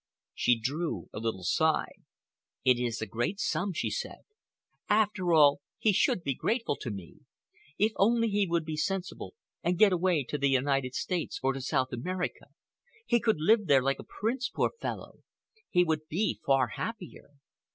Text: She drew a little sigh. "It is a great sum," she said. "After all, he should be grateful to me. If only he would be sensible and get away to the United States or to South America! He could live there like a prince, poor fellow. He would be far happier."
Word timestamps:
She 0.33 0.59
drew 0.59 1.09
a 1.13 1.19
little 1.19 1.43
sigh. 1.43 1.91
"It 2.65 2.79
is 2.79 3.03
a 3.03 3.05
great 3.05 3.39
sum," 3.39 3.71
she 3.71 3.91
said. 3.91 4.21
"After 4.89 5.31
all, 5.31 5.61
he 5.77 5.93
should 5.93 6.23
be 6.23 6.33
grateful 6.33 6.75
to 6.77 6.89
me. 6.89 7.17
If 7.77 7.91
only 7.97 8.27
he 8.29 8.47
would 8.47 8.65
be 8.65 8.77
sensible 8.77 9.35
and 9.61 9.77
get 9.77 9.93
away 9.93 10.23
to 10.23 10.39
the 10.39 10.49
United 10.49 10.95
States 10.95 11.39
or 11.43 11.53
to 11.53 11.61
South 11.61 11.93
America! 11.93 12.45
He 13.05 13.19
could 13.19 13.37
live 13.39 13.67
there 13.67 13.83
like 13.83 13.99
a 13.99 14.03
prince, 14.19 14.49
poor 14.49 14.71
fellow. 14.79 15.19
He 15.69 15.83
would 15.83 16.07
be 16.07 16.39
far 16.43 16.69
happier." 16.69 17.33